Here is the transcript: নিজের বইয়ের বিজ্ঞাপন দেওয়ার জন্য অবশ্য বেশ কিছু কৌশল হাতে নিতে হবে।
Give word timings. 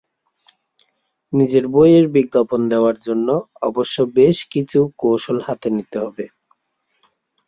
নিজের 1.33 1.65
বইয়ের 1.67 2.05
বিজ্ঞাপন 2.15 2.61
দেওয়ার 2.71 2.97
জন্য 2.99 3.27
অবশ্য 3.61 3.97
বেশ 4.15 4.37
কিছু 4.53 4.79
কৌশল 4.99 5.37
হাতে 5.47 5.67
নিতে 5.75 5.97
হবে। 6.03 6.25